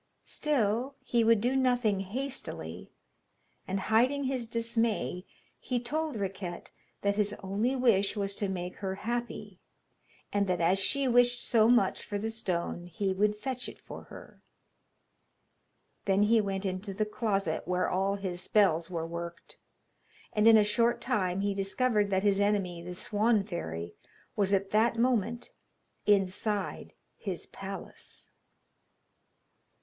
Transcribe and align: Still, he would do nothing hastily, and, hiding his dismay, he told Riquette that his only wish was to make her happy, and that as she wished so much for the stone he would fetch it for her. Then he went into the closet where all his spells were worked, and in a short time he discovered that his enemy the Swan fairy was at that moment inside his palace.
Still, 0.25 0.95
he 1.03 1.23
would 1.23 1.39
do 1.41 1.55
nothing 1.55 1.99
hastily, 1.99 2.91
and, 3.67 3.81
hiding 3.81 4.23
his 4.23 4.47
dismay, 4.47 5.27
he 5.59 5.79
told 5.79 6.15
Riquette 6.15 6.71
that 7.03 7.17
his 7.17 7.35
only 7.43 7.75
wish 7.75 8.15
was 8.15 8.33
to 8.37 8.49
make 8.49 8.77
her 8.77 8.95
happy, 8.95 9.59
and 10.33 10.47
that 10.47 10.59
as 10.59 10.79
she 10.79 11.07
wished 11.07 11.43
so 11.43 11.69
much 11.69 12.01
for 12.01 12.17
the 12.17 12.31
stone 12.31 12.87
he 12.87 13.13
would 13.13 13.35
fetch 13.37 13.69
it 13.69 13.79
for 13.79 14.05
her. 14.05 14.41
Then 16.05 16.23
he 16.23 16.41
went 16.41 16.65
into 16.65 16.95
the 16.95 17.05
closet 17.05 17.67
where 17.67 17.87
all 17.87 18.15
his 18.15 18.41
spells 18.41 18.89
were 18.89 19.05
worked, 19.05 19.59
and 20.33 20.47
in 20.47 20.57
a 20.57 20.63
short 20.63 20.99
time 20.99 21.41
he 21.41 21.53
discovered 21.53 22.09
that 22.09 22.23
his 22.23 22.39
enemy 22.39 22.81
the 22.81 22.95
Swan 22.95 23.43
fairy 23.43 23.93
was 24.35 24.51
at 24.51 24.71
that 24.71 24.97
moment 24.97 25.51
inside 26.07 26.93
his 27.17 27.45
palace. 27.45 28.31